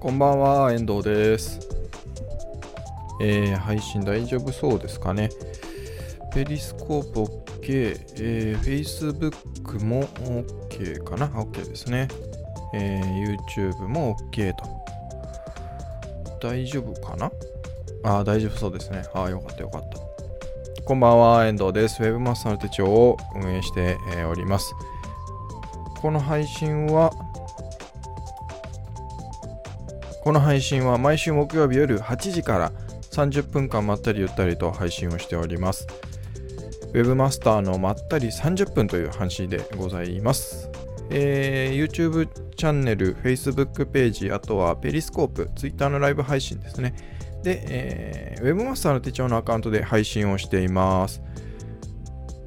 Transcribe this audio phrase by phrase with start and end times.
[0.00, 1.60] こんばんは、遠藤です。
[3.20, 5.28] えー配信大丈夫そうですかね？
[6.32, 12.08] ペリスコープ OK、えー Facebook も OK かな ?OK ですね。
[12.72, 14.64] えー YouTube も OK と。
[16.48, 17.30] 大丈夫かな？
[18.02, 19.02] あ、大丈夫そうですね。
[19.12, 19.98] あー、よかったよかった。
[20.82, 22.00] こんばんは、遠藤です。
[22.02, 23.98] Web マスターの手帳を運営して、
[24.30, 24.72] おります。
[26.00, 27.12] この配信は、
[30.30, 32.70] この配信は毎週木曜日夜8時から
[33.10, 35.88] 30分間まったりゆったりと配信をしております。
[36.92, 40.70] Webmaster のまったり30分という配信でございます。
[41.10, 46.94] えー YouTube チャンネル、Facebook ページ、あとはペリスコープ、Twitter のライブ配信ですね。
[47.42, 51.20] で、えー Webmaster の手帳のアカウントで配信をしています。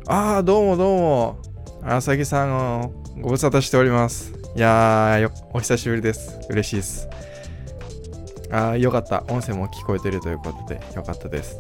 [0.08, 1.38] あー、どうもどうも。
[1.84, 4.32] あさぎさんご無沙汰しております。
[4.56, 6.40] いやー、お久しぶりです。
[6.50, 7.10] 嬉しいです。
[8.54, 9.24] ああ、よかった。
[9.30, 11.58] 音声も聞こえてるということで、よかったです。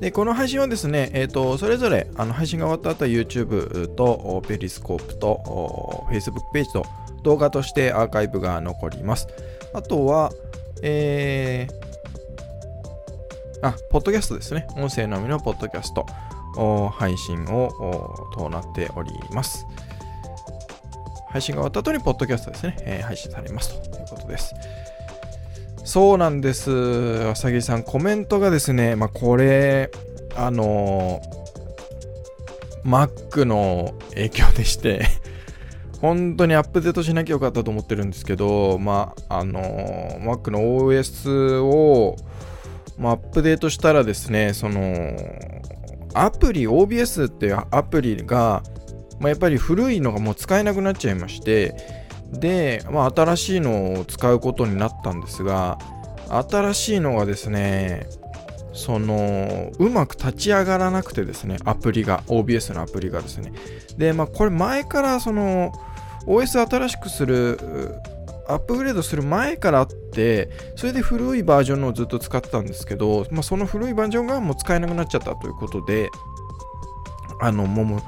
[0.00, 6.84] で、この配信はですね、えっ、と、それぞれ、あの、配信が終わった後は YouTube と、ペリスコープと、Facebook ページと、
[7.22, 9.26] 動画としてアーカイブが残ります。
[9.72, 10.30] あとは、
[10.82, 14.66] えー、あ、ポッドキャストですね。
[14.76, 16.06] 音声のみのポッドキャスト、
[16.90, 19.66] 配信を、となっております。
[21.36, 23.98] 配信が終わった後に、ポッドキャストですね、えー配信されますと。
[23.98, 24.54] いうことです。
[25.84, 29.90] そうなんです、あさぎさん、コメントがですね、まあ、これ、
[30.34, 35.06] あのー Mac の影響でして、
[36.00, 42.16] 本当にアップデートしなきゃよかったと思ってるんですけど、まあ、あの Mac の OS を、
[42.96, 45.16] まあ、アップデートしたらですね、その、
[46.14, 48.62] アプリ、OBS っていうアプリが、
[49.20, 51.74] まあ、やっぱり古いのがもう使えなくなっちゃいまして
[52.32, 55.78] で、まあ、新しいのを使うことになったんですが
[56.28, 58.06] 新しいのがですね
[58.72, 63.52] そのうまく立ち上がらなくてですねアプリが OBS のアプリがですね。
[63.96, 65.72] でまあこれ前からその
[66.26, 67.58] OS 新しくする
[68.48, 76.10] アップグレードする前からあってそれで古いバージョンのをずっと使ってたんですけど、まあ、その古いバージョンがもう使えなくなっちゃったということで
[77.40, 78.02] あのもう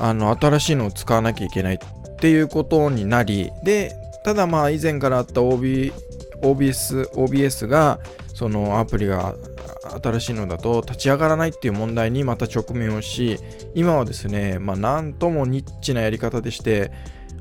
[0.00, 3.94] あの新しいのを使わなきゃいけないっていうことになりで
[4.24, 5.92] ただまあ以前からあった OB
[6.42, 8.00] OBS, OBS が
[8.34, 9.34] そのアプリが
[10.02, 13.38] 新しいのだと立ち上がらないっていう問題にまた直面をし
[13.74, 16.92] 今はですねまあなんともニッチなやり方でして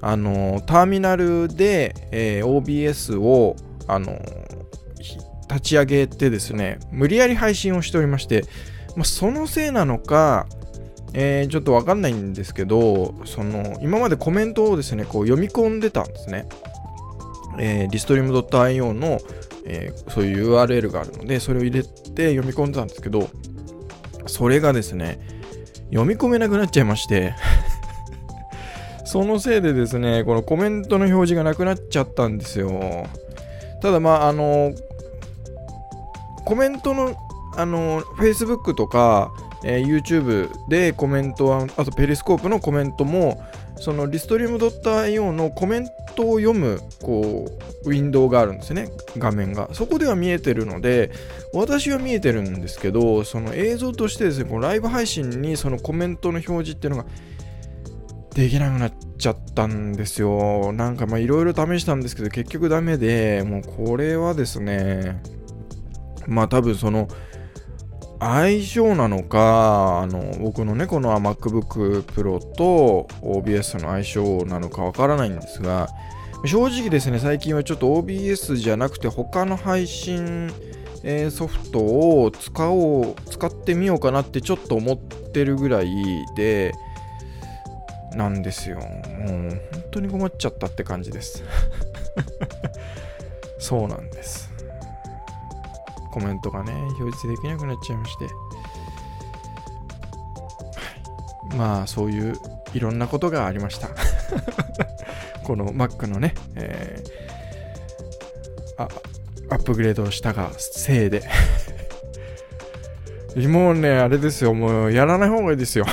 [0.02, 3.56] あのターミナルで、えー OBS を
[3.88, 4.20] あの
[5.50, 8.44] 立ち上げてですね無理やり配信をしておりまして、
[8.96, 10.46] まあ、そのせいなのか
[11.14, 16.48] えーちょっとわかんないんですけど、その今までコメントをですね、こう読み込んでたんですね。
[17.60, 19.20] えー、リストリーム .io の、
[19.66, 23.30] えーそういう URL があるので、それを入れて読み込んでたんですけど、
[24.28, 25.20] それがですね、
[25.90, 27.34] 読み込めなくなっちゃいまして、
[29.06, 33.08] そのせいでですね、このコメントの表示がなくなっちゃったんですよ。
[33.82, 34.74] ただまあ、あの、
[36.46, 37.16] コメントの、
[37.56, 39.32] あの、Facebook とか、
[39.64, 43.44] えー YouTube でコメントは、あとペリスコープのコメントも、
[43.78, 47.46] そのリストリーム .io のコメントを読む、こ
[47.86, 49.70] う、ウィンドウがあるんですね、画面が。
[49.74, 51.12] そこでは見えてるので、
[51.54, 57.10] 私は見えてるんですけど、その映像としてですね、このライブ配信にそのコメントの表示っていうのが
[58.34, 60.72] できなくなっちゃったんですよ。
[60.74, 65.22] なんかまあいろいろ試したんですけど、結局ダメで、もうこれはですね、
[66.28, 67.08] まあ多分その、
[68.20, 75.88] 相性なのか、あの僕のね、この MacBook Pro と OBS の相性なのかわからないんですが、
[76.46, 80.52] 正直ですね、最近はちょっと OBS じゃなくて他の配信、
[81.04, 85.90] えーソフトを使おう、使ってみようかなってちょっと思ってるぐらい
[86.36, 86.74] で、
[88.16, 88.78] なんですよ。
[88.78, 88.88] もう
[89.28, 91.44] 本当に困っちゃったって感じです。
[93.60, 94.50] そうなんです。
[96.12, 98.28] コメントがね、表示できなくなっちゃいまして。
[101.56, 102.36] まあ、そういう
[102.74, 103.90] いろんなことがありました。
[105.44, 107.30] この Mac のね、えー
[109.52, 111.24] アップグレードをしたがせいで。
[113.48, 115.86] もうね、あれですよ、もうやらない方がいいですよ。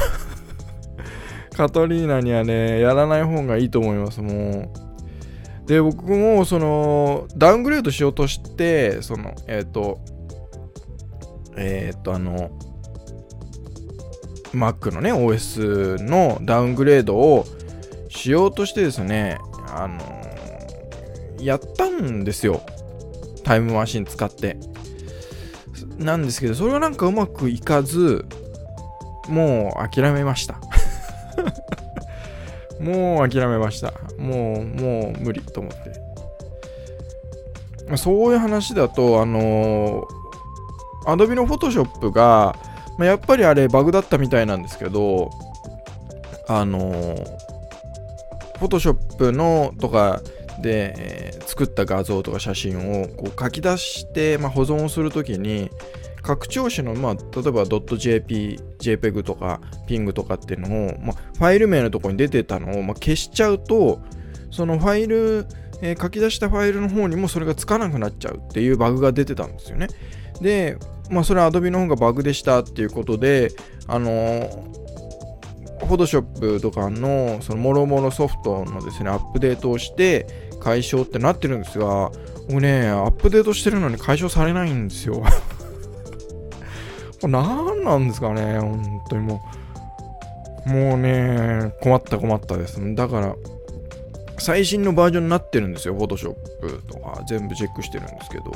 [1.57, 4.86] カトリーナにはね、やらない方がいいと思います、もう。
[5.67, 9.99] で、僕も、その、ダウングレードしようとして、その、えっ、と、
[11.57, 12.51] えっ、と、あの、
[14.53, 17.47] Mac のね、OS のダウングレードを
[18.09, 20.01] しようとしてですね、あの、
[21.41, 22.63] やったんですよ。
[23.45, 24.57] タイムマシン使って。
[25.99, 28.25] なんですけど、それがなんかうまくいかず、
[29.29, 30.61] もう諦めました。
[32.81, 33.93] もう諦めました。
[34.19, 36.07] もう、もう無理と思って。
[37.97, 42.57] そういう話だと、あのー、Adobe の Photoshop が、
[42.99, 45.31] まあ、やっぱりあれバグだったみたいなんですけど、
[46.49, 47.27] あのー、
[48.59, 50.21] Photoshop のとか
[50.61, 55.71] で、えー、作った画像とか写真をこう書き出して、まあ、保存をするときに、
[56.23, 58.61] 拡張子の、まあ、例えば .jp、
[58.91, 64.01] JPEG とか PING とかっていうのを、まあ、ファイル名のところに出てたのを、まあ、消しちゃうと、
[64.51, 65.47] そのファイル、
[65.83, 69.89] えー、書き出したファイルの方にもそれがつかなくなっちゃうっていうバグが出てたんですよね。
[70.41, 70.79] で、
[71.11, 73.51] まあ、それは Adobe の方がバグでしたっていうことで、
[73.87, 74.87] あのー
[75.79, 80.27] Photoshop とかのそのもろもろソフトのですね、アップデートをして
[80.61, 82.11] 解消ってなってるんですが、
[82.49, 85.23] 僕ね、アップデートしてるのに解消されないんですよ。
[87.21, 89.43] これ何なんですかね、本当にも
[90.67, 90.69] う。
[90.69, 92.81] もうね、困った困ったです。
[92.95, 93.37] だから、
[94.39, 96.35] 最新のバージョンになってるんですよ、Photoshop
[96.87, 98.53] とか全部チェックしてるんですけど。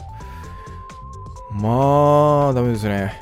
[1.52, 3.12] まあ、ダメですね。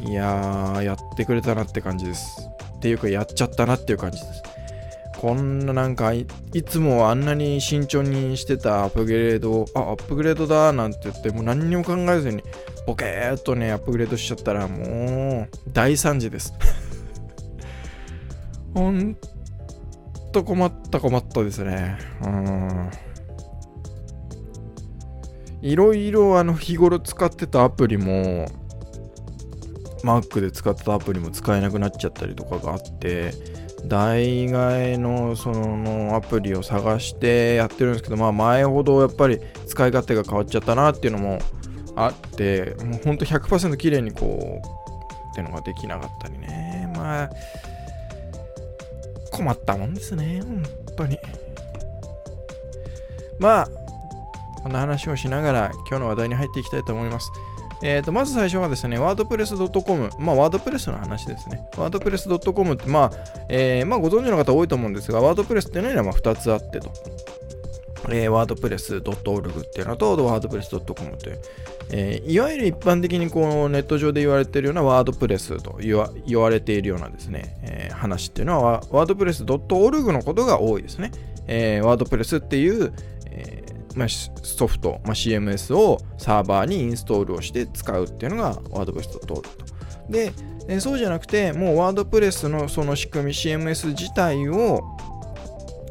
[0.00, 2.48] いやー、やってくれたなって感じです。
[2.76, 4.42] っていうか、やっちゃったなっていう感じです。
[5.18, 12.42] こんななんかい、いつもあんなに慎重にしてたアップグレードを、あ、アップグレードだなんて言って、もう何にも考えずに、
[12.86, 16.54] ボケーっとね、アップグレードしちゃったら、もう、大惨事です。
[18.74, 19.16] ほん
[20.32, 21.98] と困った困ったですね。
[22.22, 22.90] うん。
[25.62, 28.46] いろいろあの日頃使ってたアプリも
[30.04, 33.32] Mac で使ってたアプリも使えなくなっちゃったりとかがあって
[33.84, 41.38] 代替えのそのアプリを探してやってるんですけどまあ前ほどやっぱり使い勝手が変わっちゃったなっていうのも
[41.96, 47.30] あってもうほんと100%綺麗にこうってのができなかったりねまあ
[49.32, 50.62] 困ったもんですね本
[50.96, 51.18] 当に
[53.38, 53.68] まあ
[54.62, 57.30] こんな話をしながら今日の話題に入っていきたいと思います
[57.82, 61.68] えー、とまず最初はですね、wordpress.com、まあ、ワードプレスの話ですね。
[61.72, 63.10] wordpress.com って、まあ
[63.48, 66.90] えー、まあ、ご存知の方多いと思うんですが、ワードプレスっていうのはま2つあってと。
[68.08, 71.38] えー、wordpress.org っていうのと、wordpress.com という、
[71.90, 81.12] えー、いわゆる一般的にこうネット上で言われているようなワードプレスと言わ言われているようなですね、えー、話っていうのは、wordpress.org のことが多いですね。
[81.46, 82.92] えー、ワードプレスっていう、
[83.30, 89.42] えーまあ、ソフト、まあ、CMS をサーバーにインストールをして使うっていうのが WordPress.org と。
[90.10, 90.32] で、
[90.68, 94.84] えー、そうじゃなくて、もう WordPress のその仕組み CMS 自体を、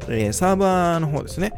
[0.08, 1.52] えー、サーバーの方ですね、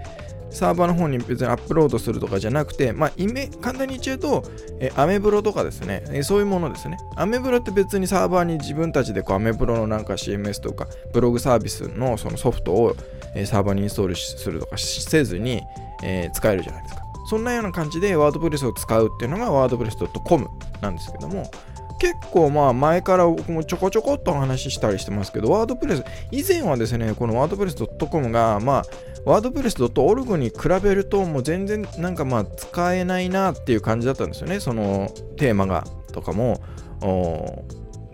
[0.59, 4.43] サーバーの方に別にアップロードするとかじゃなくて、まあ、イメ簡単に言っちゃうと、
[4.81, 6.99] えアメブロとかですね、えそういうものですね。
[7.17, 12.97] アメブロって別にサーバーに自分たちでこうアメブロのなんか CMS とかブログサービスのそのソフトを、
[13.35, 15.63] えサーバーにインストールするとかせずに、
[16.03, 17.03] え、使えるじゃないですか。
[17.29, 20.49] そんなような感じでワードプレスを使うっていうのがワードプレス .com
[20.81, 21.51] なんですけども、
[21.99, 28.85] 結構まあ前から僕もちょこちょこっと話ししたりしてますけど、ワードプレス、以前はですね、このワードプレス .com が、まあ、
[29.25, 34.61] ワードプレス .org に比べると、もう全然なんかまあ使えないなっていう感じだったんですよね。
[34.61, 36.61] そのテーマがとかも、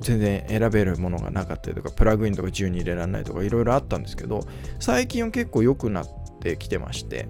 [0.01, 4.41] 全然選べるものがなかったりとか、プラグインとか自由に入れられないとかいろいろあったんですけど、
[4.81, 6.09] 最近は結構良くなっ
[6.41, 7.27] てきてまして、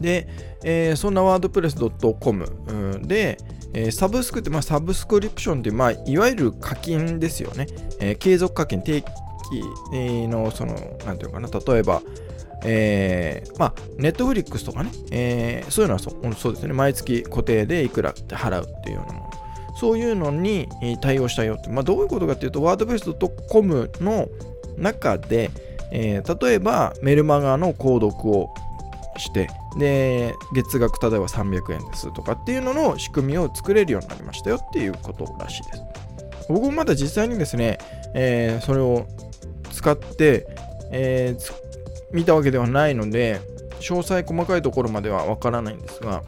[0.00, 0.26] で、
[0.64, 3.38] えー、そんなワードプレス .com で、
[3.74, 7.66] えー、サブスクって、まあ、サブスクリプションっていう、まあ、いわゆる課金ですよね。
[8.00, 9.08] えー、継続課金、定期
[10.28, 10.74] の、その、
[11.04, 12.02] なんていうかな、例えば、
[12.64, 19.30] えー、まあ、ネットフリックスとかね、えー、そういうのはそそうですね、毎月固定でいくらって払うっていうようなもの。
[19.74, 20.68] そういうのに
[21.00, 24.28] 対応したよって、まあ、どういうことかっていうと、wordpress.com の
[24.76, 25.50] 中で、
[25.90, 28.54] えー、例えばメルマガの購読を
[29.16, 35.82] して、で、月額例えば300円ですとかっていうのの仕組みを作れるようになりましたよっていうことらしいです。
[36.48, 37.78] 僕もまだ実際にですね、
[38.14, 39.06] えー、それを
[39.70, 40.46] 使って、
[40.90, 41.52] えー、
[42.12, 43.40] 見たわけではないので、
[43.80, 46.22] 詳細細かいところまではわからないんですが、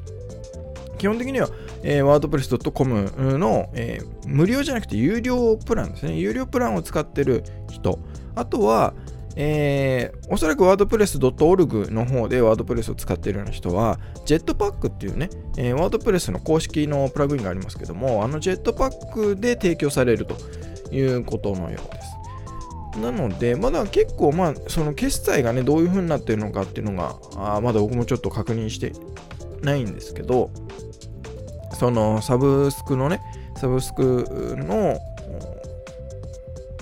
[0.99, 1.49] 基本的には、
[1.83, 6.14] えー、wordpress.com の、えー、無料じゃなくて有料プランですね。
[6.17, 7.99] 有料プランを使ってる人。
[8.35, 8.95] あとは、
[9.37, 20.37] えー、おそらく wordpress.org の方で WordPress を使っているような人は、Jetpack っていうね、えー、WordPress の公式のプラグインがありますけども、あの Jetpack で提供されると
[20.93, 22.14] いうことのようです。
[23.00, 28.93] なので、まだ結構、まあ、その決済がね、どういう風になってるのかっていうのが、あまだ僕もちょっと確認して
[29.62, 30.50] ないんですけど、
[31.79, 33.21] そのサブスクのね、
[33.57, 34.99] サブスクの、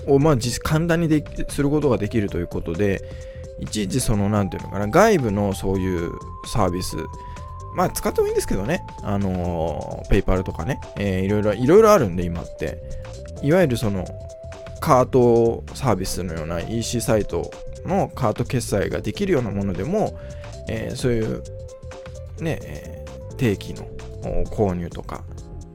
[0.06, 3.02] をまあ簡単にですることができるということで、
[3.61, 6.12] いちいちその、なんていうのかな、外部のそういう
[6.47, 6.97] サービス、
[7.75, 12.82] まあ使ってもいいんですけどね、あのー、ペイパルとかね、えー、いろいろ、いろいろあるんで今って、
[13.42, 14.04] いわゆるその、
[14.80, 17.52] カートサービスのような EC サイト
[17.87, 20.18] のカート決済ができるようなものでも、
[20.68, 21.42] えー、そういう
[22.40, 23.04] ね、え、
[23.37, 23.87] 定期の
[24.47, 25.23] 購入とか、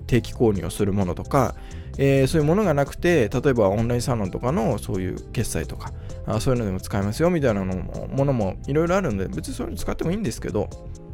[0.07, 1.55] 定期購入をするものとか、
[1.97, 5.91] えー、そういうものがなくて、例えばオンラインサロンとかのそういう決済とか、
[6.25, 10.69] あそういうのでも使えますよみたいなのものもいろいろあるんで、別にそういうの使ってもいいんですけど、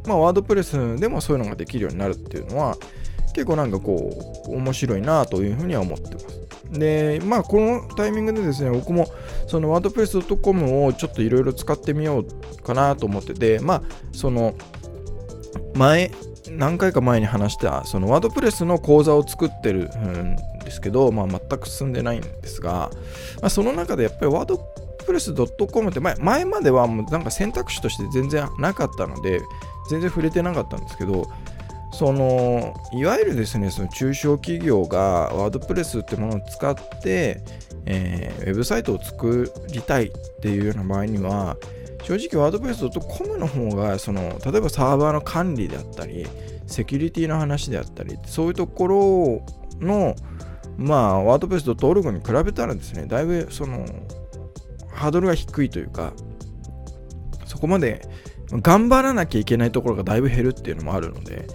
[0.06, 2.76] まあ、ワードプレスでもそういうのができるようになるっていうのは、
[3.34, 6.44] 結構なんかこう、面白いなというふうには思ってます。
[6.78, 9.08] で、まあ、このタイミングでですね、僕も
[9.46, 14.54] そのワードプレス .com をちょっといろいろ使ってみようかなと思ってて、まあ、その、
[15.74, 16.10] 前、
[16.50, 22.90] 何回か前に話したそのワードプレスの講座を作ってるんですけど、まあ、全く進んでないんですが、
[23.40, 24.58] まあ、その中でやっぱりワード
[25.06, 29.40] プレス .com って前前まではもうなんか選択肢として全然なかったので
[29.90, 31.30] 全然触れてなかったんですけど
[31.92, 37.40] そのいわゆるですねその中小企業がワードプレスってものを使って、
[37.86, 41.56] えー、ウェブサイトを作りたいっていうような場合には
[42.02, 46.26] 正直ワードプレス .com の方がその例えばサーバーの管理であったり
[46.66, 49.42] セキュリティの話であったりそういうところ
[49.80, 50.16] の
[50.76, 53.86] まあワードプレス .org に比べたらですねだいぶその
[54.92, 56.12] ハードルが低いというか
[57.46, 58.08] そこまで
[58.50, 61.46] 頑張らなきゃいけないところがだいぶ減るっていうのもあるので、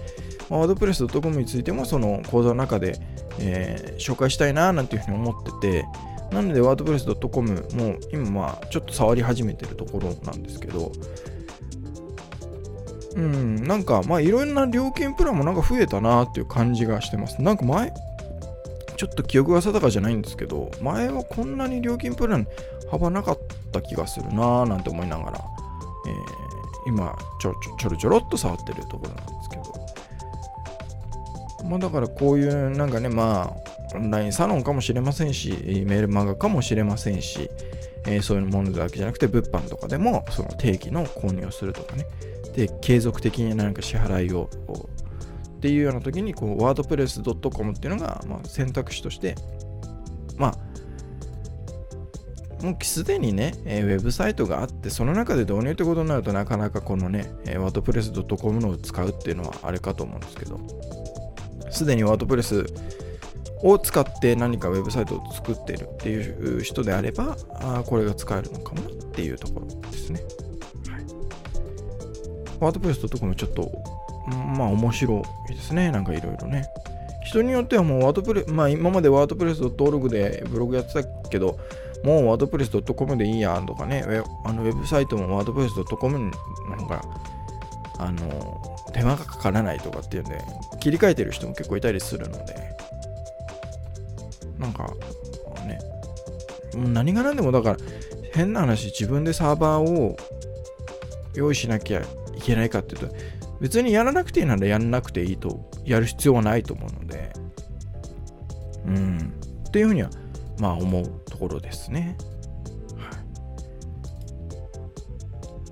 [0.50, 3.00] ワードプレス .com についてもその講座の中で、
[3.40, 5.86] えー、紹介したいななんていうふうに思ってて、
[6.32, 10.92] なので、ワードプレス .com も今、まあ、ちょっと触り始めてるところなんですけど、
[13.16, 17.42] うん、なんか、まあ、いろんな料金プランもなんか増えたなっていう感じがしてます。
[17.42, 17.92] なんか前、
[19.00, 22.46] ちょっと記憶が定かじゃないんですけど、前はこんなに料金プラン
[22.92, 23.40] 幅なかっ
[23.72, 25.40] た気がするなぁなんて思いながら、
[26.06, 29.64] えー、今ちょちょちょろちょろっと触ってるところなんですけど、
[31.70, 35.52] まあだからこういうなんかね、まあ、オンラインサロンかもしれませんし、
[35.88, 37.50] メールマガかもしれませんし、
[38.06, 42.06] えー、そういうものだけじゃなくて、物販とかでも、その定期の購入をするとかね、
[42.54, 44.50] で、継続的に何か支払いを
[45.60, 49.36] っていうような時に、こう、ワードプレス .com っていうのが、まあ、選択肢として、
[50.38, 50.70] まあ、
[52.64, 60.60] もうすでにね、えー、ウェブサイトがあって、その中で導入ってことになるとなかなかこのね、えー、ワードプレス .com のを使うっていうのはあれかと思うんですけど、
[61.70, 62.66] すでにワードプレス
[63.64, 70.22] を使って何かウェブサイトを作っているっていう人であれば、あこれが使えるのかもっていうところですね。
[70.90, 71.04] はい。
[72.60, 73.99] ワードプレスとかもちょっと、
[74.30, 75.92] まあ面白いですね。
[75.92, 76.70] なんかいろいろね。
[77.26, 81.60] 人によってはもうワードプレス、まあ今までワードプレス .org でブログやってたけど、
[82.04, 84.04] もうワードプレス .com でいいやんとかね、
[84.46, 86.32] あのウェブサイトもワードプレス .com の
[86.78, 87.02] 方が、
[88.00, 88.62] あの、
[88.94, 90.40] 手間がかからないとかっていうんで、
[90.80, 92.56] 切り替えてる人も結構いたりするので、
[94.58, 94.94] なんか
[95.66, 95.80] ね
[96.76, 97.78] 何が何でもだから
[98.34, 100.18] 変な話自分でサーバーを
[101.34, 102.02] 用意しなきゃ
[102.36, 103.16] いけないかっていうと
[103.60, 107.34] 別にやらなくていいならやんなくていいとやる必要はないと思うので。
[108.86, 109.34] うん。
[109.68, 110.10] っていうふうには
[110.60, 112.18] まあ思うところですね、
[112.98, 113.16] は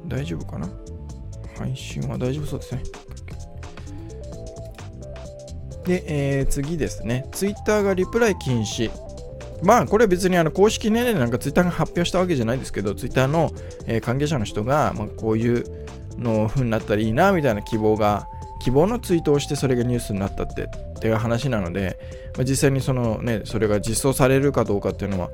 [0.05, 0.69] い、大丈夫かな？
[1.57, 2.83] 配信は大丈夫そうですね。
[5.85, 7.27] で、えー、次ですね。
[7.31, 8.91] ツイッターがリプライ禁止。
[9.63, 13.51] まあ、これは別にあの公式年齢なんかツイッターが発表したわけじゃないですけど、ツイッターの、
[13.87, 15.86] えー、関係者の人が、まあ、こういう
[16.17, 18.27] の風になったらいいなみたいな希望が、
[18.59, 21.99] 希望のツイートをしてそれがニュースになったってっていう話なので、
[22.35, 25.29] まあ、実際にそのね、それが実装されるかどうかっていうのは、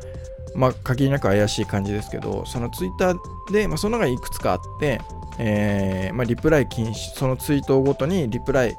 [0.56, 3.18] まあ、限りなく怪しい感じですけど、そのツイッター
[3.52, 5.00] で、まあ、そのがいくつかあって、
[5.40, 8.76] えーまあ、リプライ禁止、そのツイートごとにリプライ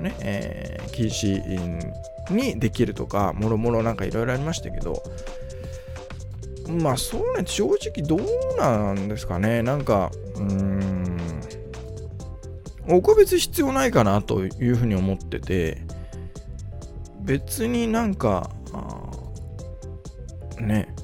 [0.00, 1.92] ね、えー、禁止
[2.30, 5.02] にできるとか、もろもろなんかいろいろありましたけど、
[6.68, 8.20] まあそうね、正直どう
[8.58, 9.62] なんですかね。
[9.62, 10.93] なんか、うん、
[13.02, 15.82] 個別必要ないかなというふうに思ってて、
[17.20, 18.50] 別になんか、
[20.60, 20.94] ね、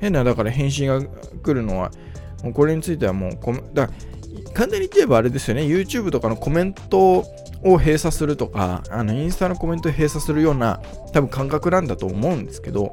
[0.00, 1.90] 変な、だから返信が来るのは、
[2.42, 3.88] もうこれについてはもうコメ、だ
[4.54, 7.24] 簡単に言って言えばあれですよね、YouTube とかのコメント
[7.62, 10.80] を閉鎖するとか、あのインスタのコメントを閉鎖するような
[11.12, 12.92] 多分感覚なんだと思うんですけど、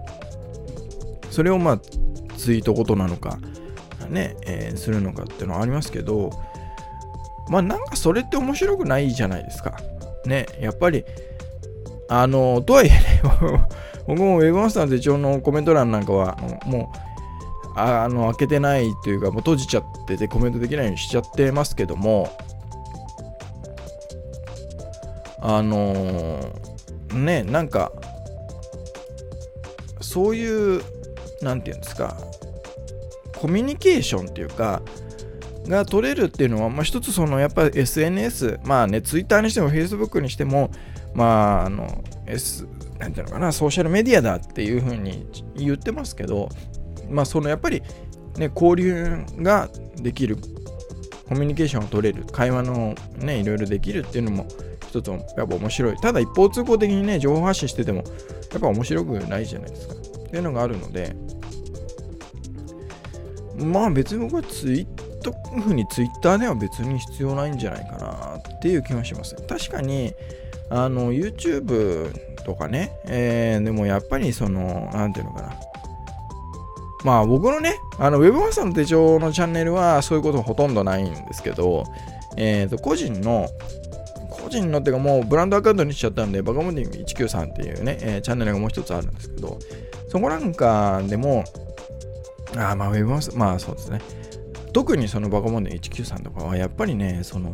[1.31, 1.79] それをまあ
[2.37, 3.39] ツイートごとなのか
[4.09, 6.31] ね、えー、するのかっていうのはありますけど
[7.49, 9.77] まあなんかそれって面白くないじゃないですか。
[10.25, 11.05] ねやっぱり
[12.07, 13.21] あのとはいえね
[14.07, 17.09] 僕もウェブマスターの手帳のコメント欄なんかはもう
[17.75, 22.29] あの開けてないというかもう閉じちゃっててコメントできないようにしちゃってますけども
[25.41, 26.53] あの、
[27.13, 27.93] ねなんか
[30.01, 30.81] そういう
[31.41, 32.17] 何て言うんですか
[33.37, 34.81] コミュニケーションっていうか
[35.67, 40.71] が取れるっていうのは、まあ、一つそのやっぱり SNS まあね Twitter にしても Facebook にしても
[41.13, 45.25] まああの S なんていうのかなソーシャルメディアだっていうふうに
[45.55, 46.49] 言ってますけど
[47.09, 47.81] まあそのやっぱり
[48.37, 50.37] ね交流ができる
[51.27, 54.47] コミュニケーションを取れる会話のねいろいろできるっていうのも
[54.87, 55.97] 一つやっぱ面白い。
[55.97, 58.03] ただ一方通行的にね情報発信してても
[58.51, 59.93] やっぱ面白くないじゃないですか。
[59.93, 61.15] っていうのがあるので
[63.63, 64.71] まあ別に僕はツ
[65.19, 70.13] イッターふうにツイッターでは別に必要ないんじゃないかなっていう気がします確かに
[70.69, 72.11] あの YouTube
[72.43, 75.53] とかね、えー、でもやっぱりその何ていうのかな
[77.03, 81.85] まあ僕のね、あの Web マスターの手帳のチャンネルはそういうことほとんどないんですけど、
[82.35, 83.47] えっ、ー、と、個人の、
[84.29, 89.57] 個人のっていうかもうブランドアカウントにしちゃったんで、バカモディング193っていうね、えー、チャンネルがもう一つあるんですけど、
[90.09, 91.45] そこなんかでも、
[92.57, 94.01] あまあ Web マスター、まあそうですね。
[94.79, 97.53] 特にそのバカモンデン193とかはやっぱりね、その、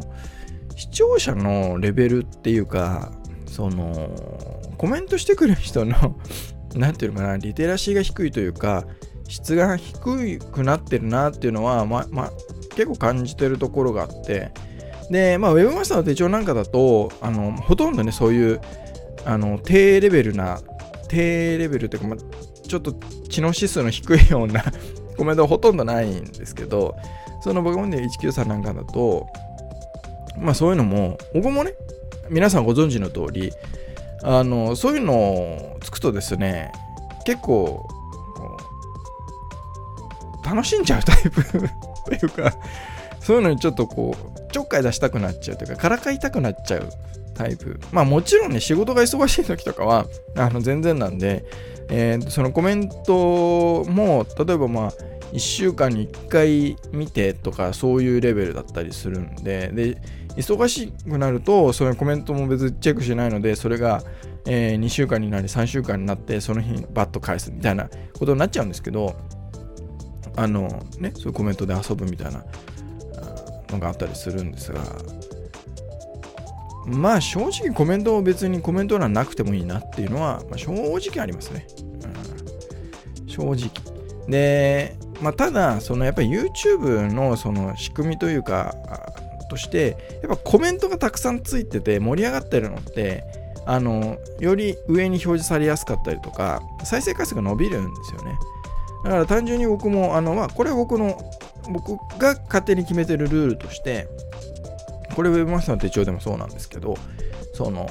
[0.76, 3.12] 視聴者のレベルっていうか、
[3.48, 6.20] その、コメントしてくる人の
[6.76, 8.86] なんていうのかな、リテラシーが低いというか、
[9.28, 12.32] 質が低くなってるなっていうのは、まま
[12.76, 14.52] 結構感じてるところがあって。
[15.10, 18.62] で、まあ、Web マスターの手帳なんかだとあのほとんどねそういう
[19.24, 20.62] あの低レベルな
[21.10, 22.94] 低レベルというか、ま、ちょっと
[23.30, 24.64] 知能指数の低いような
[25.18, 26.10] コメントほとんどない。
[26.10, 26.96] んですけど
[27.42, 29.28] その僕もね193なんかだと
[30.38, 30.74] まあそうい。
[30.74, 31.74] うのも僕もね
[32.30, 33.52] 皆さんご存知の通り
[34.24, 35.00] あのそうい。
[35.00, 36.72] うのをつくとですね
[37.26, 37.88] 結構
[40.44, 41.58] 楽しんじゃうタイプと
[42.14, 42.18] い。
[42.22, 42.54] うか
[43.20, 43.40] そうい。
[43.40, 44.84] うのにちょっとこうちょっかい。
[44.84, 45.66] 出したくなっちゃうとい。
[45.66, 46.20] うかからかい。
[46.20, 46.90] たくなっちゃう
[47.34, 49.44] タイプまあもちろんね仕事が忙しい。
[49.44, 50.06] 時とかは
[50.38, 51.46] あの全然なんで、
[51.90, 54.94] えー、そのコメントも例えばまあ
[55.34, 60.02] 1週間に1回見てとかそういうレベルだったりするんでで
[60.38, 64.04] 忙しくなるとそういうコメントも別にチェックしないのでそれが、
[64.46, 69.16] えー、2週間になり3週間になってその日にバッと返すみたいなことになっちゃうんですけど
[70.36, 70.68] あの
[71.00, 72.44] ねそういうコメントで遊ぶみたいな
[73.70, 74.82] のがあったりするんですが
[76.86, 81.68] まあ正直コメントを別にコメント欄なくてもいいなっていうのは、まあ、正直ありますね、
[83.20, 83.70] うん、正直。
[84.28, 88.76] で、まあ、ただそのやっぱり YouTube のその仕組みというか
[89.50, 93.24] としてやっぱコメントがたくさんついてて盛り上がってるのって
[93.66, 98.38] あのより上に表示されやすかったりとか再生回数が伸びるんですよね。
[99.06, 101.16] だから単純に僕も、あの、まあ、これは僕の、
[101.70, 104.08] 僕が勝手に決めてるルールとして、
[105.16, 106.96] これ Webmaster の手帳でもそうなんですけど、
[107.54, 107.88] その、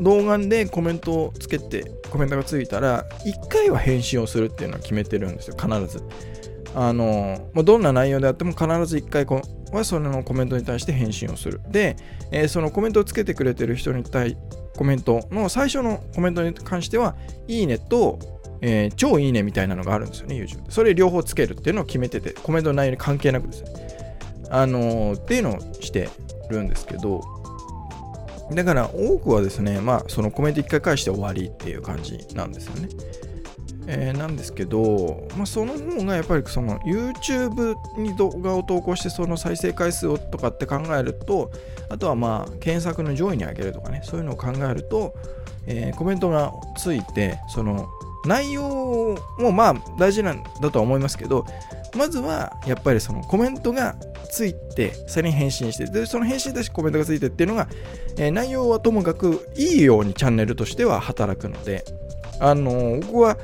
[0.00, 6.02] 動画でコメントをつけて、コメントがついたら、1回は返信をするっていうのは決めてるんですよ、必ず。
[6.74, 9.26] あの、どんな内容であっても必ず1回
[9.72, 11.60] はそのコメントに対して返信をする。
[11.68, 11.96] で、
[12.30, 14.36] えー、そのコメントをつけてくれてる人に対
[14.76, 18.18] コメントの最初のコメントに関しては、いいねと
[18.66, 23.70] えー、超いいねみたいなのがあるんですよね、YouTube それ両方つけるっていうのを決めてて、コメントの内容に関係なくですね。
[24.50, 26.08] あのー、っていうのをして
[26.48, 27.22] るんですけど、
[28.52, 32.88] だから多くはですね、まあ、そのコメント1回返して終わりっていう感じなんですよね。
[33.86, 41.50] えー、なんですけど、まあ、その方がやっぱりその YouTube に動画を投稿してその再生回数をとかって考えると
[41.90, 45.14] あとはまあ検索の上位に上げるとかねそういうのを考えると、
[45.66, 47.90] えー、コメントがついてその
[48.24, 51.44] 内容もまあ大事なんだとは思いますけど、
[51.96, 53.96] まずはやっぱりそのコメントが
[54.30, 57.68] ついて、それに返信して、で、その返信でコメントがついてっていうのが、
[58.16, 61.84] えー、内容はともかくいいようにチャンネルとしては働くので、
[62.40, 63.38] あのー、僕は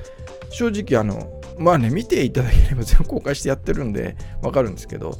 [0.50, 5.16] 正直あの、まあね、見ていただければ全部公開してやってるんでわかるんですけど、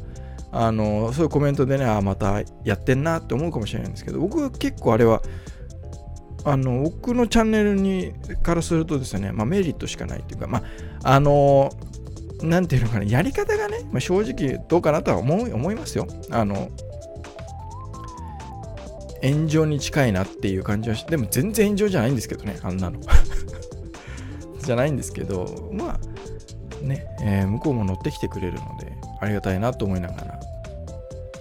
[0.52, 5.22] あのー、そういうコメントでね、あ、またやってんなって思うかもしれないんですけど、僕は結構あれは、
[6.42, 10.62] あの僕のチャンネルにからするとですね、まあ、メリットしかないっていうか、ま
[11.02, 11.89] あ、あのな
[12.42, 16.06] んていうのかな、やり方がね、まあ、正直どうかなとは思い思いますよ。
[16.30, 16.70] あの
[19.22, 22.98] 炎上に近いなっていう感じはしでも全然炎上じゃないんですけどね、あんなの。
[24.64, 25.98] じゃないんですけど、ま
[26.82, 30.40] あ、ね、えー、向こうも乗ってきてくれるので、ありがたいなと思いながら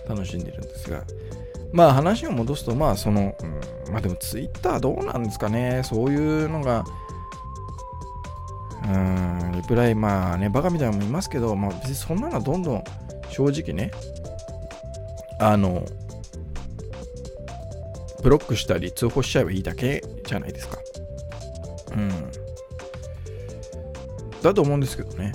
[0.07, 1.03] 楽しんでるんですが、
[1.71, 3.45] まあ話を戻すと、まあその、う
[3.89, 6.83] ん、まあでもツイッターどうなんですかね、そういうのが、
[8.89, 12.83] うん、リプライ、まあね、バカみたいなのもいますけど、まあ別にそんなのはどんどん
[13.29, 13.91] 正直ね、
[15.39, 15.85] あの、
[18.23, 20.77] ブロックしたり通報しちゃえばいいだけじゃないですか。
[21.95, 22.11] うん。
[24.41, 25.33] だと思うんですけどね。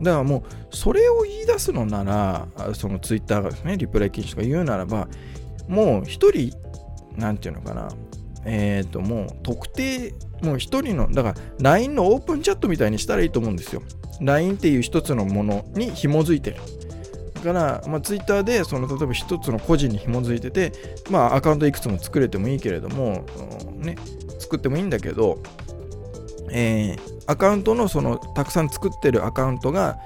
[0.00, 5.08] だからもう、それを言い出すのなら、そのツイッターがですね、リプライ禁止とか言うならば、
[5.66, 6.52] もう一人、
[7.16, 7.88] なんていうのかな、
[8.44, 13.82] えっ、ー、と、もう特定、もう一人の、だから LINE のオープンチャットみたいにしたらいいと思うんですよ。
[14.20, 16.56] LINE っていう一つのものに紐づいてる。
[17.34, 20.72] だから、まあ、Twitter でその例えば一つの個人に紐づいてて、
[21.10, 23.24] まあ、アカウントいくつも作れてもいいけれども、
[23.76, 23.96] ね、
[24.38, 25.38] 作ってもいいんだけど、
[26.50, 29.98] えー、アカウントのそのたくさん作ってるアカウントが、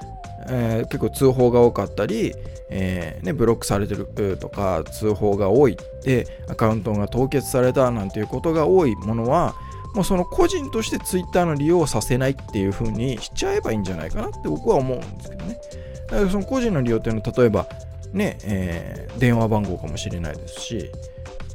[0.49, 2.35] えー、結構通報が多かったり、
[2.69, 4.07] えーね、ブロックされてる
[4.39, 9.55] とか通報が多いってアカウントが凍結されたなんていうことが多いものは
[9.95, 15.61] もうその個人として Twitter の利用をさせないっていう風にしちゃえばいいんじゃないかなって僕は思うんですけどね。
[16.07, 17.67] だからその個人の利用っていうのは例えば
[18.13, 20.91] ね、えー、電話番号かもしれないですし、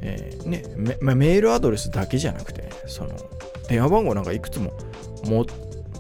[0.01, 0.63] えー、ね
[1.01, 3.11] メメールアドレスだけじゃなくて、その
[3.67, 4.73] 電話番号なんかいくつも
[5.25, 5.45] も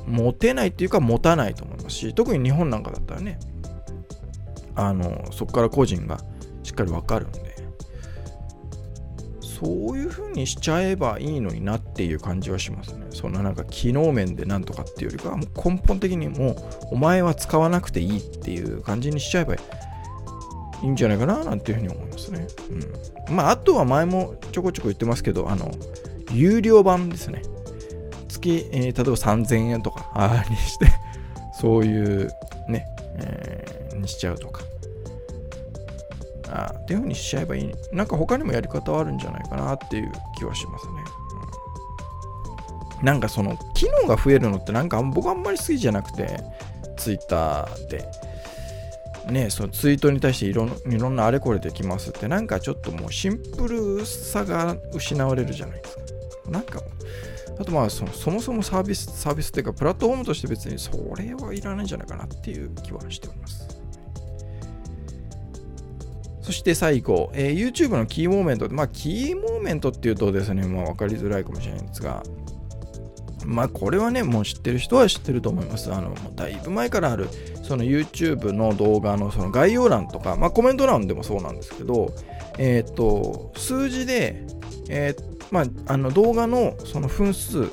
[0.07, 3.39] 持てないっていうか持たないと思いますし特に日本なんかだったらね
[4.75, 6.19] あのそこから個人が
[6.63, 7.46] しっかり分かるんで
[9.59, 13.07] そういう風にしちゃえばいいのになっていう感じはしますね。
[13.09, 16.55] そんななんか機能面でなんとかっていうよりかはもう根本的にもう
[16.91, 19.59] お前は使わなくていいっていう感じにしちゃえばい
[20.83, 22.47] いんじゃないかななんていうふうに思いますね。
[23.29, 23.35] うん。
[23.35, 25.71] まああとは前もちょこちょこ言ってますけど、あの、
[26.31, 27.41] 有料版ですね。
[28.27, 30.85] 月、えー、例えば3000円とか、にして、
[31.59, 32.29] そういう
[32.69, 32.85] ね、
[33.17, 34.61] えー、にしちゃうとか。
[36.49, 37.71] あっていう風にしちゃえばいい。
[37.91, 40.93] なんか他にもやり方はあるんじゃないかなっていう気はしますね。
[42.99, 46.39] うん、なんかその、機能が増えるのってなんか僕あんまり好きじゃなくて、
[46.97, 48.05] Twitter で。
[49.31, 56.01] ね、そのツイートに対していろいろんなあれこれできますってなんかちょっともうシンプルさが失われるじゃないですか。
[56.49, 56.81] なんか
[57.59, 63.67] あとまあそのそもそもサービス、サービスっていうかプラットフォームとして別にそれはいらないんじゃないかなっていう気はしております。
[66.47, 68.73] そして最後、えー、YouTube のキーモーメント。
[68.73, 72.23] まあ、キーモーメントっていうとですね、まあ、分かりづらいかもしれないんですが、
[73.45, 75.91] まあ、これはね、もう知ってる人は知ってると思います。
[75.91, 77.27] あの、もうだいぶ前からある、
[77.63, 82.13] その YouTube の動画のその概要欄とか、まあ、コメント欄でもそうなんですけど、
[82.57, 84.47] えっ、と、数字で、
[84.87, 87.69] えー、まあ、あの動画のその分数、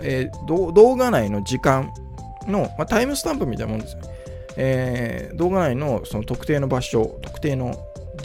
[0.00, 1.92] えー、動画内の時間
[2.48, 4.00] の、まあ、タイムスタンプみたいなもんですよ。
[4.56, 7.74] えー、動画内のその特定の場所、特定の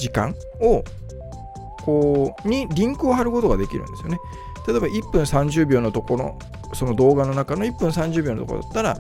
[0.02, 0.84] 時間を、
[1.84, 4.20] こう、にリンクを貼ることができるんですよね。
[4.68, 6.40] 例えば1分30秒のところ、
[6.74, 8.98] その動画の中の1分30秒のところだったら、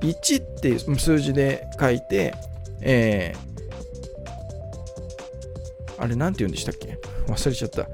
[0.00, 2.34] 1っていう数字で書いて、
[2.80, 6.98] えー、あれなんて言うんでしたっけ？
[7.26, 7.88] 忘れちゃった。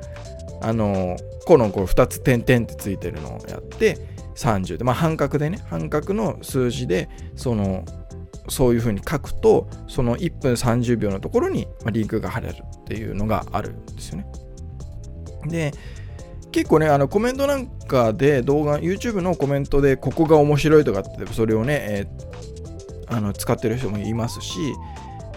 [0.60, 3.98] あのコロンこう2つ点々ってついてるのをやって
[4.34, 7.84] 30でまあ半角でね半角の数字でその
[8.48, 14.26] そういう風に書くとその1分30秒のところにリンクが貼れるっていうのがあるんですよね。
[15.46, 15.72] で
[16.52, 24.58] 結構ねあのコメントなんかで動画 YouTube のコメントでここが面白いとかってそれをね、えー、あの使ってる人もいますし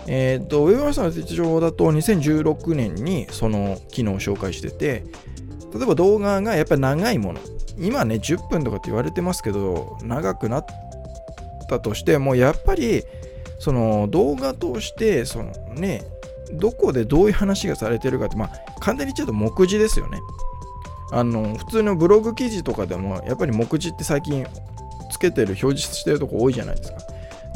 [0.08, 5.04] えっ、ー、と、ウェブマスターの手帳だと2016年にその機能を紹介してて、
[5.74, 7.40] 例えば動画がやっぱり長いもの、
[7.78, 10.66] 今ね、10分とかって言われてますけど、長くなっ
[11.68, 13.04] たとしても、やっぱり、
[13.60, 16.04] その動画通して、そのね、
[16.54, 18.50] どこでどういう話がされてるかって、まあ、
[18.80, 20.20] 簡単に言っちゃうと目次ですよね。
[21.12, 24.46] あの、普通のブログ記事とかでも、やっぱり目次って最近
[25.12, 27.00] つけてる、表示してるとこ多いじゃないですか。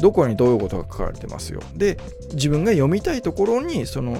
[0.00, 1.60] どこにどういうことが書かれてますよ。
[1.74, 1.98] で、
[2.34, 4.18] 自分が読みたいところに、その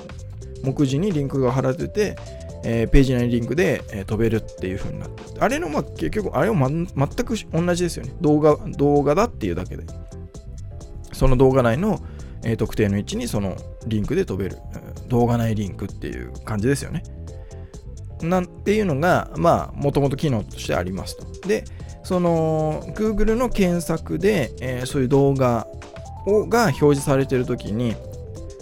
[0.63, 2.17] 目次にリンクが貼られてて、
[2.65, 8.13] えー、ページ内リンクで、えー、飛べるっていう風になってあれの、まあ、結局、あれも、ま、全く同じですよね。
[8.21, 9.85] 動画、動画だっていうだけで。
[11.13, 12.01] その動画内の、
[12.45, 14.59] えー、特定の位置にそのリンクで飛べる。
[15.09, 17.03] 動画内リンクっていう感じですよね。
[18.23, 21.49] なんていうのが、まあ、もともと機能としてありますと。
[21.49, 21.65] で、
[22.03, 25.67] その Google の検索で、えー、そういう動画
[26.27, 27.97] をが表示されてるときに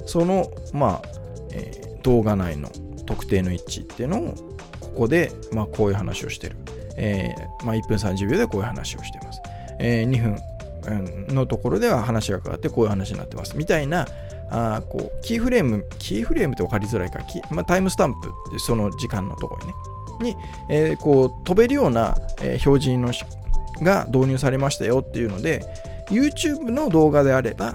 [0.07, 1.09] その、まあ
[1.53, 2.71] えー、動画内の
[3.11, 4.35] 特定の位置っていうのを
[4.79, 6.57] ここで、まあ、こういう話をしてる、
[6.96, 9.42] えーまあ、1分30秒でこういう話をしてます、
[9.81, 13.57] えー、2分のところでは話が変わってこういう話になってます。
[13.57, 14.07] みたいな
[14.53, 17.20] あこうキーフレームキーフレームって分かりづらいか
[17.51, 19.75] まあ、タイムスタンプその時間のところにね。
[20.20, 20.37] に、
[20.68, 23.12] えー、こう飛べるような、え、表示の
[23.83, 25.64] が導入されましたよっていうので
[26.11, 27.75] YouTube の動画であれば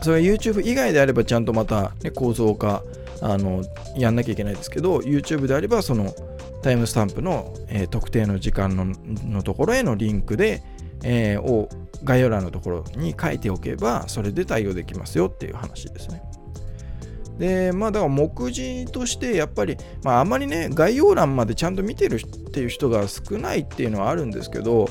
[0.00, 2.82] それは YouTube 以外であればちゃんとまた、ね、構造化
[3.20, 3.62] あの
[3.96, 6.14] やんなきゃいけないですけど YouTube であればその
[6.62, 10.62] タイムスタンプの、えー、特定の時間ののところへのリンクで、
[11.02, 11.68] えー、を
[12.04, 16.22] 概要欄のところに書いておけばそれで対応できますよっていう話ですね。
[17.38, 24.88] でまあだから目次としてやっぱり、まあ、あまりね概要欄までちゃんと見てるっていう人が少ないっていうのはあるんですけど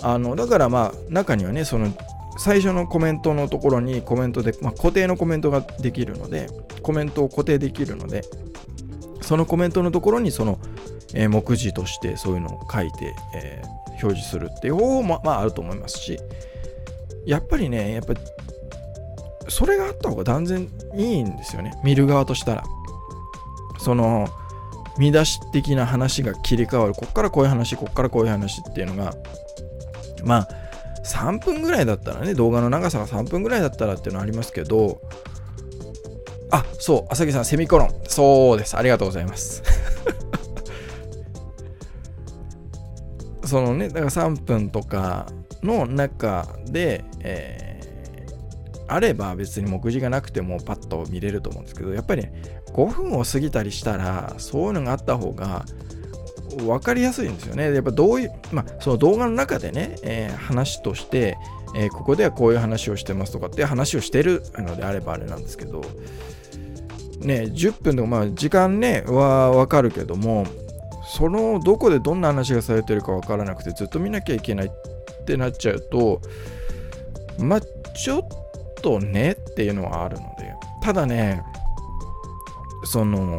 [0.00, 1.92] あのだからまあ中にはねその
[2.38, 6.48] 最初のコメントのところにコメントで、まあ、固定のコメントができるので
[6.82, 8.22] コメントを固定できるので
[9.20, 10.58] そのコメントのところにその、
[11.14, 16.18] えー、目次としてそういうのを書いて、えー、表示するっていう方法も、まあ、あると思いますし
[17.26, 18.14] やっぱりねやっぱ
[19.48, 21.78] それがあった方が断然いいんですよね。
[21.84, 22.64] 見る側としたら。
[23.78, 24.28] その
[24.98, 26.94] 見出し的な話が切り替わる。
[26.94, 29.14] こっからこういう話こっからこういう話っていうのが
[30.24, 30.48] まあ
[31.04, 35.00] 3分ぐらいだったらね動画の長さが3分ぐらいだったらっていうのありますけど
[36.50, 37.90] あそう朝木さんセミコロン。
[38.06, 38.76] そうです。
[38.76, 39.62] ありがとうございます。
[43.44, 45.26] そのねだから3分とか
[45.62, 47.72] の中で、えー
[48.92, 55.64] あれば別に目次がなくてもパッと見れると思うんですけどやっぱり、ね、5分を過ぎたりしたらそういうのがあった方が
[56.56, 57.72] 分かりやすいんですよね。
[57.72, 61.36] やっぱどういう、まあ、その動画の中でね、えー、話として、
[61.74, 65.82] えー、ここではこういう話をしてますとかって話をしてるのであればあれなんですけど、
[67.20, 70.46] ね、10分とか、まあ、時間ね、は分かるけども、
[71.06, 76.20] そのどこでどんな話がされてるか分からなくてずっと見なきゃいけないってなっちゃうと、
[77.38, 78.22] まあ、ちょっ
[78.82, 81.42] とねっていうのはあるので、ただね、
[82.84, 83.38] その、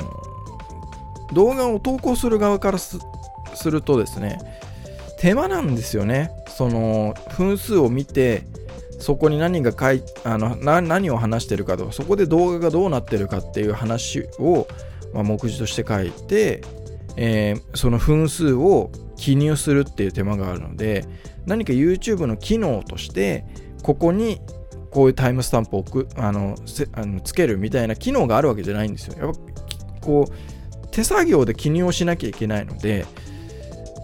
[1.33, 2.99] 動画を投稿する側からす
[3.65, 4.39] るとですね、
[5.19, 6.31] 手間なんですよね。
[6.47, 8.43] その、分数を見て、
[8.99, 14.67] そこに何が書いあの何を話してるかとか、そこで動画がどうなってるかっていう話を、
[15.13, 16.61] まあ、目次として書いて、
[17.17, 21.05] えー、その分数を記入するっていう手間があるので、
[21.45, 23.45] 何か YouTube の機能として、
[23.81, 24.39] ここに
[24.89, 29.15] こういうタイムスタンプを置くあのせあのつけるみたいな機能があるわけじゃないんですよ。
[29.17, 29.39] やっぱ
[30.01, 30.33] こう
[30.93, 33.05] 手作業で記入をしなきゃいけないので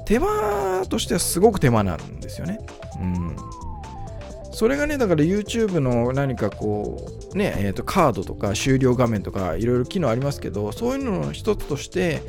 [0.05, 2.59] 手間としてはすごく手間なんですよね。
[2.99, 3.35] うん。
[4.51, 12.23] それがね、だから YouTube の何かこう、ね、えー、とカードとか終了画面とかいろいろ機能ありますけど、そういうのの一つとして、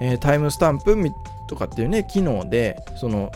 [0.00, 0.96] えー、タイムスタンプ
[1.48, 3.32] とかっていうね、機能で、その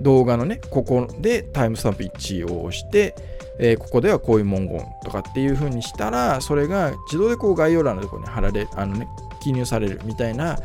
[0.00, 3.16] 動画のね、ここでタイムスタンプ1を押して、
[3.58, 9.08] えー、ここではこういう文言とかっていう風にしたら、それが自動でこう概要欄のところに貼られ、あのね、
[9.42, 10.58] 記入されるみたいな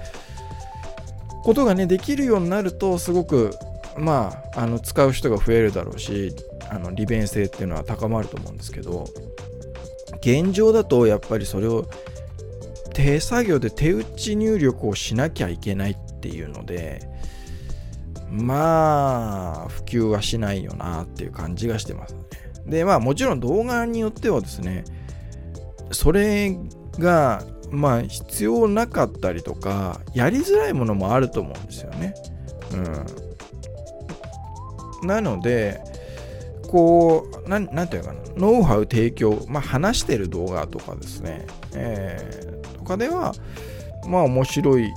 [1.43, 3.53] ことがね、できるようになると、すごく、
[3.97, 6.33] まあ、あの使う人が増えるだろうし、
[6.69, 9.05] あの利便性っていうのは高まると思うんですけど、
[10.21, 11.89] 現状だとやっぱりそれを
[12.93, 17.07] 手作業で手打ち入力をしなきゃいけないっていうので、
[18.29, 22.21] まあ、普及はしないよなっていう感じがしてますね。
[22.65, 24.83] で、まあもちろん動画によってはですね、
[25.91, 26.57] それ
[26.99, 32.13] がまあ必要なかったりとか、やりづらいものもあると思うんですよね。
[35.03, 35.07] うん。
[35.07, 35.81] なので、
[36.67, 43.33] こう、なんなんていうかな、ノウハウ提供、まあ話してる動画とかですね、えー、とかでは、
[44.07, 44.91] まあ面白い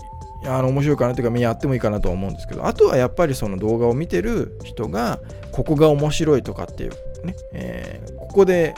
[0.44, 5.20] あの面白いかなというかやってもいいかなと思うんですけどあとはやっぱりその動画を見てる人が
[5.52, 6.90] ここが面白いとかっていう
[7.26, 8.74] ね、えー、ここで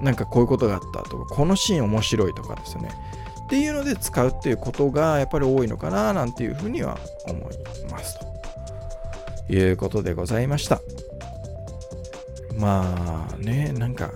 [0.00, 2.90] なんかこういうことがあったとかこのシーン面白いとかですよね。
[3.44, 8.34] っていうので使うっていうことがやっぱり多いのかななんていうふうには思いますと。
[9.52, 10.80] いうことでございました。
[12.56, 14.10] まあねなんか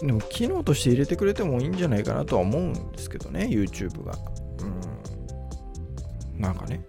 [0.00, 4.16] でも機能として入れてくれてもいいんじゃないかなとは思うんですけどね YouTube が。
[6.34, 6.40] うん。
[6.40, 6.84] なんかね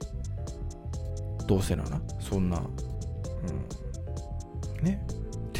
[1.46, 2.62] どうせならそんな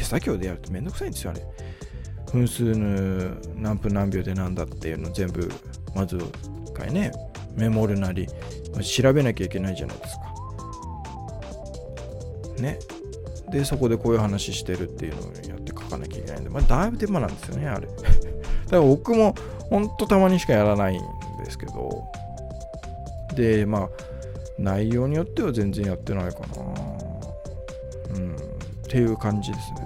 [0.04, 1.42] 手作業でやるとめんどくさいんですよあれ。
[2.30, 5.50] 分数の何分何秒でなんだっていうの全部
[5.94, 6.16] まず
[6.66, 7.12] 一回ね
[7.54, 8.28] メモるなり
[8.82, 10.22] 調べなきゃいけないじゃないですか。
[12.60, 12.78] ね。
[13.50, 17.86] でそこでこういう話してるっていうのをやって書かなきゃいけないんで、まあ、だいぶ手間なんですよねあれ。
[17.94, 18.00] だか
[18.70, 19.34] ら僕も
[19.70, 21.00] ほんとたまにしかやらないん
[21.44, 22.04] ですけど。
[23.36, 23.88] でまあ
[24.58, 26.46] 内容によっては全然やってないかな。
[28.16, 28.34] うん。
[28.34, 28.38] っ
[28.88, 29.83] ていう感じですね。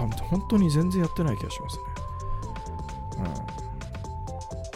[0.00, 1.82] 多分本当に全然やってない気がしますね。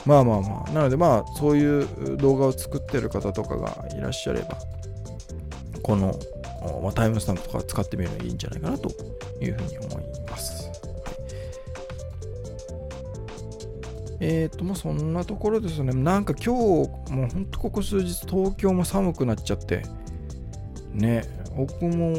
[0.05, 4.59] うん、まあまあまあ、なのでまあ、そういう動画を作ってる方とかがいらっしゃれば、
[5.83, 6.15] この、
[6.83, 8.91] まあ、タイムスタンプとか使ってみるのいいんじゃないかなと
[9.41, 10.71] いうふうに思います。
[14.21, 15.93] えっ、ー、と、まあそんなところですね。
[15.93, 19.83] なんか今日、もうほんとここ数日、東京も寒くなっちゃって、
[20.93, 21.25] ね、
[21.57, 22.19] 僕も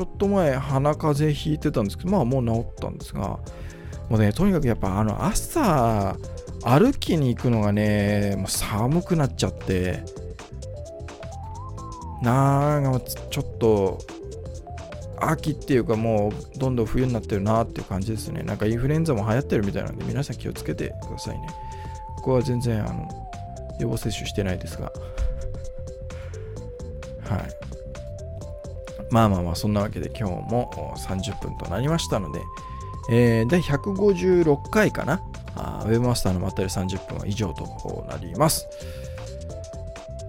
[0.00, 3.38] ちょっと前鼻風邪ひいてたんですけど、まあもう治ったんですが、
[4.08, 6.16] もうね、とにかくやっぱあの朝
[6.64, 10.02] 歩きに行くのがね、もう寒くなっちゃって、
[12.22, 13.98] なんかちょっと
[15.20, 18.42] 秋っていうかもうどんどん冬になってるなっていう感じですね。
[18.42, 21.46] なんかインフルエンザも流行ってるみたいなんで皆さん気をつけてくださいね。
[22.16, 23.06] ここは全然あの
[23.78, 24.84] 予防接種してないですが。
[24.84, 24.90] は
[27.36, 27.69] い。
[29.10, 32.40] まあまあまあそんなわけで今日も30分となりましたので、
[33.10, 35.22] えー、第156回かな
[35.84, 38.68] ウェブマスターのまったり30分は以上となります。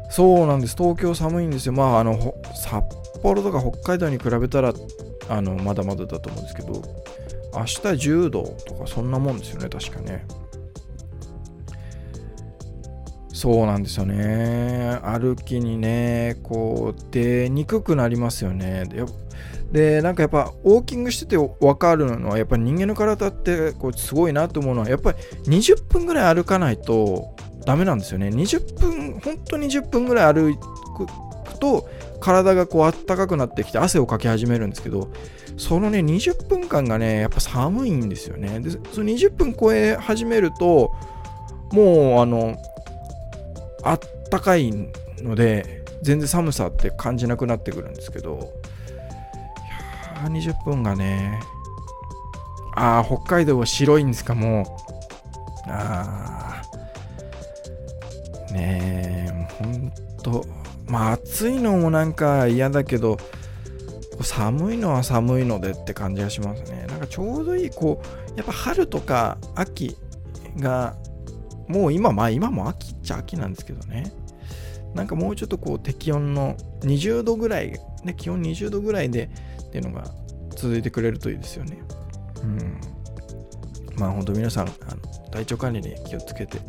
[0.10, 0.76] そうなんです。
[0.76, 1.74] 東京寒いんですよ。
[1.74, 2.84] まあ、あの、札
[3.22, 4.74] 幌とか北海道に比べたら、
[5.30, 6.74] あの、まだまだだと思うんですけど、
[7.54, 10.26] 明日10度とかそんなもんですよね、確かね。
[13.42, 15.00] そうなんですよね。
[15.02, 18.84] 歩きにね、こう出にくくなりますよね。
[19.72, 28.28] で、なんかやっぱウォーキングしてて分かるのは、やっぱり人間の体ってこうすごいなと思うのは、やっぱり20分ぐらい歩かないとダメなんですよね。
[28.28, 31.08] 20分、本当に20分ぐらい歩く
[31.60, 35.10] と、体がこうあったかくなってきて汗をかき始めるんですけど、
[35.58, 38.60] そのね、20分間がね、やっぱ寒いんですよね。
[38.60, 40.92] で、その20分超え始めると、
[41.72, 42.56] もうあの、
[43.84, 44.72] あったかい
[45.22, 48.54] ので全然寒さって感じなくなってくるんですけど
[50.22, 51.40] いや20分がね
[52.76, 54.66] ああ北海道は白いんですかもう。
[55.70, 56.62] あ
[58.50, 59.92] あねえほん
[60.24, 60.46] と。
[60.88, 63.18] まあ暑いのもなんか嫌だけど
[64.22, 66.86] 寒いのは寒いのでって感じがしますね。
[66.88, 68.02] なんかちょうどいいこ
[68.34, 69.96] うやっぱ春とか秋
[70.58, 70.96] が
[71.72, 74.12] もう今、まあ今も秋っちゃ秋なんですけどね。
[74.94, 79.30] なんかもうちょっとこう適温の20度ぐらい、ね、気温20度ぐらいで
[79.64, 80.04] っていうのが
[80.56, 81.82] 続いてくれるといいですよね。
[82.44, 82.82] うん。
[83.96, 86.60] まあ本当皆さん、あの体調管理に気をつけて、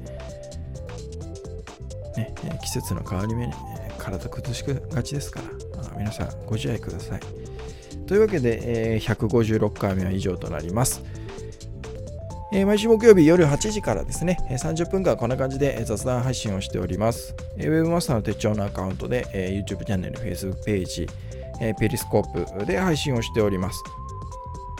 [2.16, 3.52] ね、季節の変わり目に、
[3.98, 7.20] 体崩しがちですから、あ皆さんご自愛ください。
[8.06, 11.02] というわけで、えー、156回目は以上となります。
[12.54, 17.34] え、毎週木曜日夜8時からですね、30分間こんな感じで雑談配信をしております。
[17.56, 21.08] えー、ウェブマスターの手帳のアカウントで、え、YouTube チャンネル、Facebook ページ、
[21.62, 23.82] え、ペリスコープで配信をしております。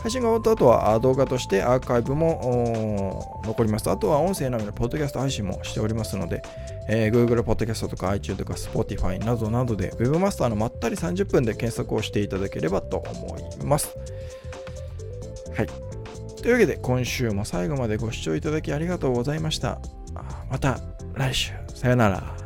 [0.03, 3.89] 配信が終わった後は動画としてアーカイブも残ります。
[3.89, 6.43] あとは音声のみのポッドキャスト配信もしておりますので、
[6.89, 13.97] えー、Google ポッドキャストとか iTunes とか Spotify などなどで Webmaster のまったり30分で検索をしていただければと思います。
[15.55, 15.92] はい。
[16.43, 19.79] というわけで今週も最後までご視聴いただきありがとうございました。
[20.51, 20.81] また
[21.15, 21.53] 来週。
[21.73, 22.42] さよなら。